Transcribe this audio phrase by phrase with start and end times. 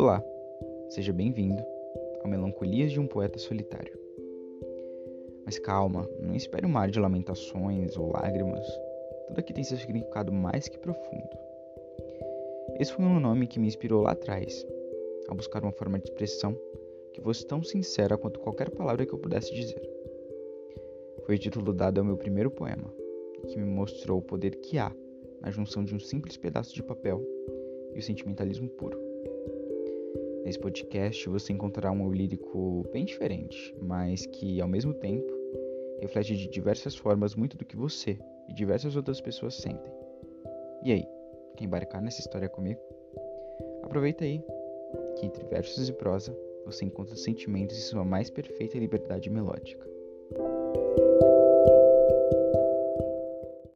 [0.00, 0.24] Olá,
[0.90, 1.60] seja bem-vindo
[2.22, 3.98] ao Melancolias de um Poeta Solitário.
[5.44, 8.64] Mas calma, não espere um mar de lamentações ou lágrimas,
[9.26, 11.36] tudo aqui tem seu significado mais que profundo.
[12.78, 14.64] Esse foi um nome que me inspirou lá atrás,
[15.28, 16.56] ao buscar uma forma de expressão
[17.12, 19.82] que fosse tão sincera quanto qualquer palavra que eu pudesse dizer.
[21.26, 22.88] Foi o título dado ao meu primeiro poema,
[23.48, 24.94] que me mostrou o poder que há
[25.40, 27.20] na junção de um simples pedaço de papel
[27.92, 29.07] e o sentimentalismo puro.
[30.48, 35.30] Nesse podcast você encontrará um lírico bem diferente, mas que, ao mesmo tempo,
[36.00, 39.92] reflete de diversas formas muito do que você e diversas outras pessoas sentem.
[40.82, 41.06] E aí,
[41.54, 42.80] quer embarcar nessa história comigo?
[43.82, 44.42] Aproveita aí,
[45.18, 46.34] que entre versos e prosa
[46.64, 49.86] você encontra sentimentos em sua mais perfeita liberdade melódica.